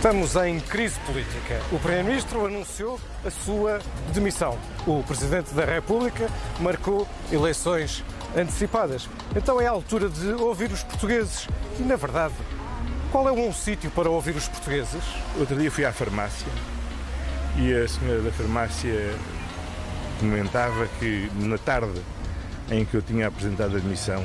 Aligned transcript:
Estamos 0.00 0.34
em 0.34 0.58
crise 0.58 0.98
política. 1.00 1.60
O 1.70 1.78
Primeiro-Ministro 1.78 2.46
anunciou 2.46 2.98
a 3.22 3.30
sua 3.30 3.80
demissão. 4.14 4.58
O 4.86 5.02
Presidente 5.02 5.52
da 5.52 5.66
República 5.66 6.26
marcou 6.58 7.06
eleições 7.30 8.02
antecipadas. 8.34 9.06
Então 9.36 9.60
é 9.60 9.66
a 9.66 9.70
altura 9.70 10.08
de 10.08 10.32
ouvir 10.32 10.72
os 10.72 10.82
portugueses. 10.82 11.46
E, 11.78 11.82
na 11.82 11.96
verdade, 11.96 12.32
qual 13.12 13.28
é 13.28 13.32
um 13.32 13.52
sítio 13.52 13.90
para 13.90 14.08
ouvir 14.08 14.34
os 14.34 14.48
portugueses? 14.48 15.02
Outro 15.38 15.54
dia 15.54 15.70
fui 15.70 15.84
à 15.84 15.92
farmácia 15.92 16.48
e 17.58 17.70
a 17.70 17.86
senhora 17.86 18.22
da 18.22 18.32
farmácia 18.32 19.14
comentava 20.18 20.88
que 20.98 21.30
na 21.34 21.58
tarde 21.58 22.00
em 22.70 22.86
que 22.86 22.94
eu 22.94 23.02
tinha 23.02 23.26
apresentado 23.26 23.74
a 23.74 23.76
admissão, 23.76 24.24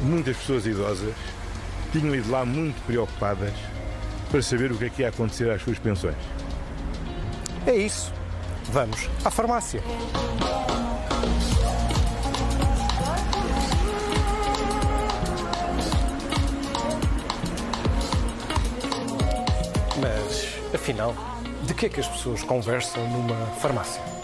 muitas 0.00 0.36
pessoas 0.36 0.66
idosas 0.66 1.14
tinham 1.92 2.12
ido 2.12 2.28
lá 2.28 2.44
muito 2.44 2.84
preocupadas 2.86 3.54
para 4.30 4.42
saber 4.42 4.70
o 4.70 4.76
que 4.76 4.84
é 4.84 4.90
que 4.90 5.02
ia 5.02 5.08
acontecer 5.08 5.50
às 5.50 5.62
suas 5.62 5.78
pensões. 5.78 6.16
É 7.66 7.74
isso. 7.74 8.12
Vamos 8.72 9.08
à 9.24 9.30
farmácia. 9.30 9.82
Mas, 20.00 20.58
afinal, 20.72 21.14
de 21.66 21.74
que 21.74 21.86
é 21.86 21.88
que 21.88 22.00
as 22.00 22.08
pessoas 22.08 22.42
conversam 22.42 23.02
numa 23.10 23.46
farmácia? 23.56 24.19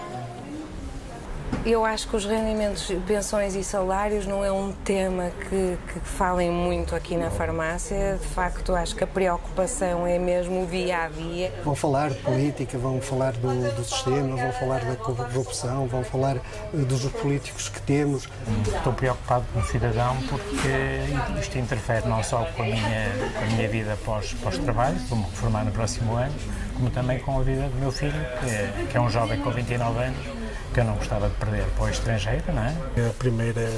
Eu 1.67 1.85
acho 1.85 2.07
que 2.07 2.15
os 2.15 2.25
rendimentos, 2.25 2.93
pensões 3.09 3.57
e 3.57 3.65
salários 3.65 4.25
não 4.25 4.45
é 4.45 4.53
um 4.53 4.71
tema 4.71 5.33
que, 5.49 5.77
que 5.93 5.99
falem 5.99 6.49
muito 6.49 6.95
aqui 6.95 7.17
na 7.17 7.29
farmácia. 7.29 8.17
De 8.23 8.29
facto, 8.29 8.73
acho 8.73 8.95
que 8.95 9.03
a 9.03 9.07
preocupação 9.07 10.07
é 10.07 10.17
mesmo 10.17 10.63
o 10.63 10.67
dia 10.69 11.03
a 11.03 11.09
dia. 11.09 11.53
Vão 11.65 11.75
falar 11.75 12.11
de 12.11 12.21
política, 12.21 12.79
vão 12.79 13.01
falar 13.01 13.33
do, 13.33 13.49
do 13.75 13.85
sistema, 13.85 14.37
vão 14.37 14.53
falar 14.53 14.85
da 14.85 14.95
corrupção, 14.95 15.89
vão 15.89 16.05
falar 16.05 16.37
eh, 16.37 16.41
dos 16.73 17.03
políticos 17.07 17.69
que 17.69 17.83
temos. 17.83 18.29
Estou 18.73 18.93
preocupado 18.93 19.45
com 19.53 19.59
o 19.59 19.65
cidadão 19.65 20.17
porque 20.29 21.41
isto 21.41 21.59
interfere 21.59 22.07
não 22.07 22.23
só 22.23 22.45
com 22.57 22.63
a 22.63 22.67
minha, 22.67 23.13
com 23.37 23.45
a 23.45 23.47
minha 23.57 23.69
vida 23.69 23.99
pós, 24.05 24.33
pós-trabalho, 24.35 24.99
vou-me 25.09 25.25
reformar 25.25 25.65
no 25.65 25.73
próximo 25.73 26.15
ano, 26.15 26.35
como 26.77 26.91
também 26.91 27.19
com 27.19 27.41
a 27.41 27.43
vida 27.43 27.69
do 27.69 27.77
meu 27.81 27.91
filho, 27.91 28.13
que 28.39 28.51
é, 28.51 28.87
que 28.89 28.97
é 28.97 29.01
um 29.01 29.11
jovem 29.11 29.41
com 29.41 29.51
29 29.51 29.99
anos 29.99 30.46
que 30.73 30.81
eu 30.81 30.85
não 30.85 30.95
gostava 30.97 31.29
de 31.29 31.35
perder 31.37 31.65
para 31.77 31.85
o 31.85 31.89
estrangeiro, 31.89 32.45
não 32.53 32.63
é? 32.63 32.75
A 33.09 33.13
primeira 33.15 33.69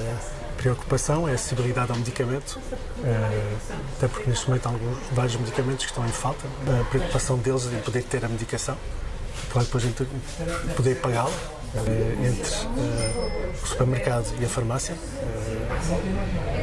preocupação 0.59 1.29
é 1.29 1.33
a 1.33 1.35
acessibilidade 1.35 1.93
ao 1.93 1.97
medicamento, 1.97 2.61
eh, 3.05 3.57
até 3.97 4.09
porque 4.09 4.29
neste 4.29 4.49
momento 4.49 4.67
há 4.67 4.71
alguns, 4.71 4.99
vários 5.13 5.37
medicamentos 5.37 5.85
que 5.85 5.91
estão 5.93 6.05
em 6.05 6.11
falta. 6.11 6.45
A 6.81 6.85
preocupação 6.91 7.39
deles 7.39 7.65
em 7.67 7.81
poder 7.81 8.03
ter 8.03 8.25
a 8.25 8.29
medicação, 8.29 8.77
para 9.53 9.63
depois 9.63 9.85
poder 10.77 10.97
pagá-la 10.97 11.31
eh, 11.77 12.17
entre 12.27 12.53
eh, 12.53 13.55
o 13.63 13.67
supermercado 13.67 14.27
e 14.41 14.45
a 14.45 14.49
farmácia. 14.49 14.95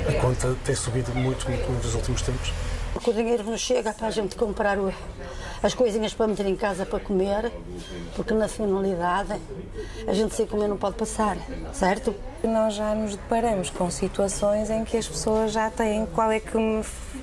A 0.10 0.22
conta 0.22 0.56
tem 0.66 0.76
subido 0.76 1.14
muito, 1.16 1.50
muito 1.50 1.72
nos 1.72 1.96
últimos 1.96 2.22
tempos. 2.22 2.52
Porque 2.96 3.10
o 3.10 3.14
dinheiro 3.14 3.44
não 3.44 3.58
chega 3.58 3.92
para 3.92 4.08
a 4.08 4.10
gente 4.10 4.38
comprar 4.38 4.78
as 5.62 5.74
coisinhas 5.74 6.14
para 6.14 6.28
meter 6.28 6.46
em 6.46 6.56
casa 6.56 6.86
para 6.86 6.98
comer, 6.98 7.52
porque 8.16 8.34
na 8.34 8.48
finalidade 8.48 9.34
a 10.08 10.14
gente 10.14 10.34
sem 10.34 10.46
comer 10.48 10.70
não 10.70 10.78
pode 10.78 10.96
passar, 10.96 11.38
certo? 11.74 12.16
Nós 12.42 12.74
já 12.74 12.96
nos 12.96 13.18
deparamos 13.18 13.70
com 13.70 13.92
situações 13.92 14.70
em 14.70 14.86
que 14.86 14.96
as 14.96 15.06
pessoas 15.06 15.52
já 15.52 15.70
têm 15.70 16.06
qual 16.06 16.32
é 16.32 16.40
que 16.40 16.58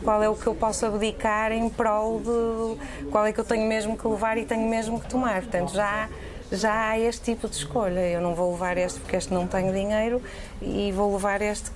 qual 0.04 0.22
é 0.22 0.28
o 0.28 0.34
que 0.34 0.46
eu 0.46 0.54
posso 0.54 0.84
abdicar 0.84 1.52
em 1.52 1.70
prol 1.70 2.20
de 2.20 3.08
qual 3.10 3.24
é 3.24 3.32
que 3.32 3.40
eu 3.40 3.44
tenho 3.44 3.66
mesmo 3.66 3.96
que 3.96 4.06
levar 4.06 4.36
e 4.36 4.44
tenho 4.44 4.68
mesmo 4.68 5.00
que 5.00 5.08
tomar. 5.08 5.40
Portanto, 5.40 5.72
já 5.72 6.06
já 6.52 6.90
há 6.90 6.98
este 6.98 7.32
tipo 7.32 7.48
de 7.48 7.56
escolha. 7.56 8.00
Eu 8.00 8.20
não 8.20 8.34
vou 8.34 8.52
levar 8.52 8.76
este 8.76 9.00
porque 9.00 9.16
este 9.16 9.32
não 9.32 9.46
tenho 9.46 9.72
dinheiro 9.72 10.22
e 10.60 10.92
vou 10.92 11.14
levar 11.14 11.40
este 11.40 11.70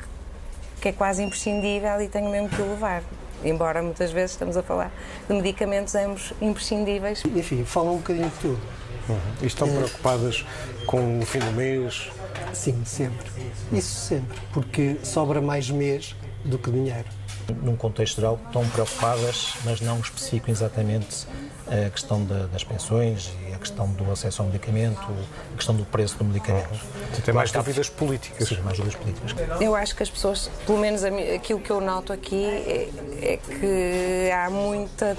que 0.82 0.90
é 0.90 0.92
quase 0.92 1.22
imprescindível 1.22 1.98
e 2.02 2.08
tenho 2.08 2.28
mesmo 2.28 2.50
que 2.50 2.60
levar 2.60 3.02
embora 3.44 3.82
muitas 3.82 4.10
vezes 4.10 4.32
estamos 4.32 4.56
a 4.56 4.62
falar 4.62 4.92
de 5.28 5.34
medicamentos 5.34 5.94
ambos 5.94 6.32
imprescindíveis. 6.40 7.22
Enfim, 7.24 7.64
falam 7.64 7.94
um 7.94 7.98
bocadinho 7.98 8.28
de 8.28 8.36
tudo. 8.36 8.60
Uhum. 9.08 9.18
E 9.42 9.46
estão 9.46 9.68
preocupadas 9.68 10.44
com 10.86 11.20
o 11.20 11.26
fim 11.26 11.38
do 11.38 11.52
mês? 11.52 12.10
Sim, 12.52 12.82
sempre. 12.84 13.26
Isso 13.72 14.06
sempre, 14.06 14.38
porque 14.52 14.96
sobra 15.02 15.40
mais 15.40 15.70
mês 15.70 16.16
do 16.44 16.58
que 16.58 16.70
dinheiro. 16.70 17.06
Num 17.62 17.76
contexto 17.76 18.16
geral, 18.16 18.38
estão 18.46 18.66
preocupadas, 18.68 19.54
mas 19.64 19.80
não 19.80 20.00
especificam 20.00 20.52
exatamente 20.52 21.26
a 21.66 21.90
questão 21.90 22.24
das 22.24 22.64
pensões 22.64 23.30
questão 23.66 23.88
do 23.88 24.10
acesso 24.10 24.42
ao 24.42 24.48
medicamento, 24.48 25.02
a 25.52 25.56
questão 25.56 25.74
do 25.74 25.84
preço 25.84 26.16
do 26.18 26.24
medicamento. 26.24 26.70
Uhum. 26.70 27.20
Tem 27.24 27.34
mais 27.34 27.50
dúvidas 27.50 27.88
políticas. 27.88 28.48
Sim, 28.48 28.60
mais 28.60 28.76
dúvidas 28.76 28.98
políticas. 29.00 29.60
Eu 29.60 29.74
acho 29.74 29.96
que 29.96 30.02
as 30.02 30.10
pessoas, 30.10 30.50
pelo 30.64 30.78
menos 30.78 31.02
aquilo 31.04 31.60
que 31.60 31.70
eu 31.70 31.80
noto 31.80 32.12
aqui, 32.12 32.44
é, 32.44 32.88
é 33.22 33.36
que 33.36 34.30
há, 34.30 34.48
muita, 34.48 35.16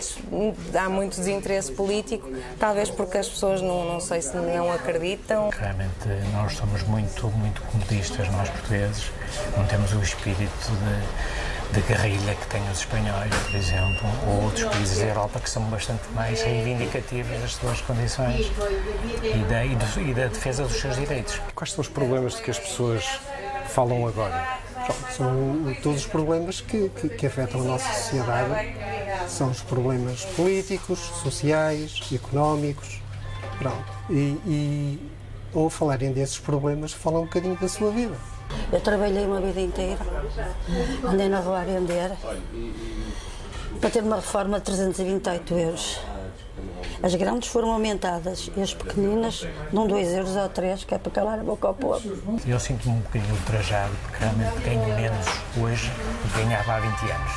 há 0.80 0.90
muito 0.90 1.18
desinteresse 1.18 1.72
político, 1.74 2.30
talvez 2.58 2.90
porque 2.90 3.18
as 3.18 3.28
pessoas 3.28 3.62
não, 3.62 3.86
não 3.86 4.00
sei 4.00 4.22
se 4.22 4.36
não 4.36 4.72
acreditam. 4.72 5.50
Realmente 5.50 6.08
nós 6.34 6.54
somos 6.54 6.84
muito, 6.84 7.28
muito 7.30 7.62
comodistas, 7.64 8.30
nós 8.30 8.50
portugueses, 8.50 9.12
não 9.58 9.66
temos 9.66 9.94
o 9.94 10.02
espírito 10.02 10.72
de 10.72 11.57
de 11.74 11.82
guerrilha 11.82 12.36
que 12.36 12.48
têm 12.48 12.62
os 12.72 12.80
espanhóis, 12.80 13.34
por 13.36 13.56
exemplo, 13.56 14.10
ou 14.28 14.44
outros 14.46 14.64
países 14.66 15.00
da 15.00 15.06
Europa 15.06 15.40
que 15.40 15.50
são 15.50 15.64
bastante 15.64 16.04
mais 16.14 16.42
reivindicativos 16.42 17.40
das 17.42 17.54
suas 17.54 17.82
condições 17.82 18.52
e 19.22 19.44
da, 19.50 19.66
e, 19.66 19.76
do, 19.76 20.02
e 20.02 20.14
da 20.14 20.28
defesa 20.28 20.64
dos 20.64 20.80
seus 20.80 20.96
direitos. 20.96 21.42
Quais 21.54 21.74
são 21.74 21.82
os 21.82 21.88
problemas 21.88 22.36
de 22.36 22.42
que 22.42 22.52
as 22.52 22.60
pessoas 22.60 23.04
falam 23.68 24.08
agora? 24.08 24.60
São 25.16 25.76
todos 25.84 26.02
os 26.02 26.08
problemas 26.08 26.62
que, 26.62 26.90
que, 26.90 27.10
que, 27.10 27.28
afetam 27.28 27.62
a 27.62 27.64
nossa 27.64 27.94
sociedade. 27.94 28.74
São 29.28 29.50
os 29.50 29.62
problemas 29.62 30.24
políticos, 30.24 31.00
sociais, 31.22 32.00
económicos. 32.14 33.02
Pronto. 33.58 33.84
E, 34.10 34.40
e 34.46 35.12
ao 35.54 35.70
falarem 35.70 36.14
desses 36.14 36.40
problemas, 36.40 36.94
falam 36.94 37.24
um 37.24 37.26
bocadinho 37.26 37.58
da 37.58 37.68
sua 37.68 37.92
vida. 37.92 38.16
Eu 38.72 38.82
trabalhei 38.82 39.26
uma 39.26 39.40
vida 39.40 39.62
inteira, 39.62 40.00
andei 41.06 41.30
na 41.30 41.40
rua 41.40 41.62
a 41.62 41.64
vender, 41.64 42.12
para 43.80 43.90
ter 43.90 44.04
uma 44.04 44.18
reforma 44.18 44.60
de 44.60 44.66
328 44.66 45.54
euros. 45.54 46.00
As 47.02 47.14
grandes 47.14 47.50
foram 47.50 47.72
aumentadas 47.72 48.50
e 48.58 48.62
as 48.62 48.74
pequeninas 48.74 49.48
dão 49.72 49.88
2 49.88 50.14
euros 50.14 50.36
ou 50.36 50.50
3, 50.50 50.84
que 50.84 50.96
é 50.96 50.98
para 50.98 51.12
calar 51.12 51.40
a 51.40 51.44
boca 51.44 51.68
ao 51.68 51.74
povo. 51.76 52.40
Eu 52.46 52.60
sinto-me 52.60 52.96
um 52.96 53.00
bocadinho 53.00 53.34
ultrajado, 53.36 53.94
porque 54.02 54.24
realmente 54.24 54.60
ganho 54.62 54.96
menos 54.96 55.28
hoje 55.62 55.92
do 55.92 56.34
que 56.34 56.40
ganhava 56.44 56.74
há 56.74 56.80
20 56.80 57.12
anos. 57.12 57.32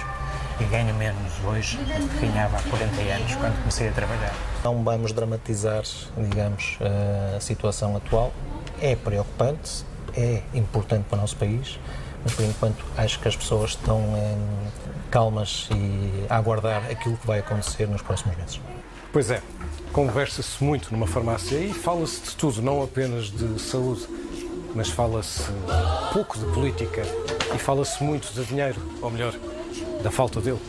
E 0.61 0.65
ganho 0.65 0.95
menos 0.95 1.33
hoje 1.45 1.77
do 1.77 2.09
que 2.09 2.27
ganhava 2.27 2.57
há 2.57 2.63
40 2.63 3.01
anos, 3.15 3.35
quando 3.35 3.59
comecei 3.61 3.89
a 3.89 3.93
trabalhar. 3.93 4.35
Não 4.65 4.83
vamos 4.83 5.13
dramatizar, 5.13 5.83
digamos, 6.17 6.79
a 7.37 7.41
situação 7.41 7.97
atual. 7.97 8.33
É 8.81 8.97
preocupante, 8.97 9.85
é 10.17 10.43
importante 10.55 11.05
para 11.09 11.19
o 11.19 11.21
nosso 11.21 11.37
país, 11.37 11.79
mas 12.25 12.35
por 12.35 12.45
enquanto 12.45 12.85
acho 12.97 13.19
que 13.21 13.29
as 13.29 13.37
pessoas 13.37 13.71
estão 13.71 13.99
hum, 13.99 14.67
calmas 15.11 15.69
e 15.71 16.27
a 16.29 16.37
aguardar 16.37 16.85
aquilo 16.91 17.17
que 17.17 17.27
vai 17.27 17.41
acontecer 17.41 17.89
nos 17.89 18.03
próximos 18.03 18.37
meses. 18.37 18.61
Pois 19.13 19.31
é, 19.31 19.43
conversa-se 19.93 20.63
muito 20.63 20.93
numa 20.93 21.07
farmácia 21.07 21.57
e 21.59 21.73
fala-se 21.73 22.21
de 22.23 22.37
tudo, 22.37 22.63
não 22.63 22.83
apenas 22.83 23.27
de 23.27 23.61
saúde, 23.61 24.07
mas 24.75 24.89
fala-se 24.89 25.51
pouco 26.13 26.39
de 26.39 26.45
política 26.53 27.03
e 27.55 27.59
fala-se 27.59 28.03
muito 28.03 28.33
de 28.33 28.45
dinheiro, 28.45 28.81
ou 29.03 29.11
melhor, 29.11 29.35
da 30.03 30.11
falta 30.11 30.41
dele. 30.41 30.61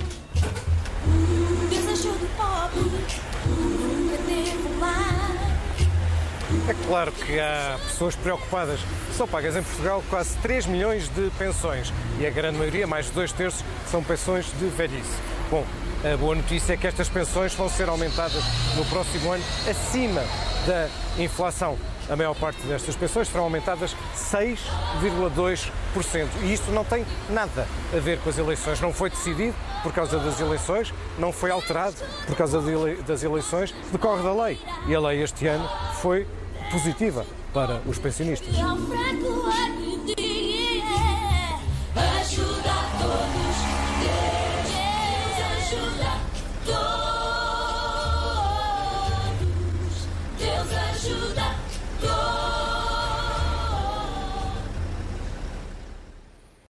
É 6.72 6.76
claro 6.88 7.12
que 7.12 7.38
há 7.38 7.78
pessoas 7.86 8.16
preocupadas. 8.16 8.80
São 9.18 9.28
pagas 9.28 9.58
em 9.58 9.62
Portugal 9.62 10.02
quase 10.10 10.38
3 10.38 10.68
milhões 10.68 11.10
de 11.10 11.30
pensões 11.38 11.92
e 12.18 12.26
a 12.26 12.30
grande 12.30 12.58
maioria, 12.58 12.88
mais 12.88 13.08
de 13.08 13.12
dois 13.12 13.34
terços, 13.34 13.62
são 13.90 14.02
pensões 14.02 14.46
de 14.58 14.68
velhice. 14.68 15.12
Bom, 15.50 15.66
a 16.02 16.16
boa 16.16 16.34
notícia 16.34 16.72
é 16.72 16.78
que 16.78 16.88
estas 16.88 17.10
pensões 17.10 17.54
vão 17.56 17.68
ser 17.68 17.90
aumentadas 17.90 18.42
no 18.78 18.86
próximo 18.86 19.34
ano 19.34 19.44
acima 19.70 20.22
da 20.66 20.88
inflação. 21.22 21.78
A 22.10 22.16
maior 22.16 22.34
parte 22.36 22.62
destas 22.62 22.96
pensões 22.96 23.28
serão 23.28 23.44
aumentadas 23.44 23.94
6,2%. 24.16 26.30
E 26.44 26.54
isto 26.54 26.72
não 26.72 26.86
tem 26.86 27.06
nada 27.30 27.68
a 27.94 28.00
ver 28.00 28.18
com 28.20 28.30
as 28.30 28.38
eleições. 28.38 28.80
Não 28.80 28.94
foi 28.94 29.10
decidido 29.10 29.54
por 29.84 29.92
causa 29.92 30.18
das 30.20 30.40
eleições, 30.40 30.94
não 31.20 31.34
foi 31.34 31.52
alterado 31.52 31.98
por 32.26 32.38
causa 32.38 32.62
das 33.06 33.24
eleições, 33.24 33.76
decorre 33.92 34.24
da 34.24 34.46
lei. 34.46 34.58
E 34.88 34.96
a 34.96 35.02
lei 35.02 35.22
este 35.22 35.48
ano 35.48 35.70
foi 35.96 36.26
positiva 36.72 37.26
para 37.54 37.82
os 37.86 38.00
pensionistas. 38.00 38.56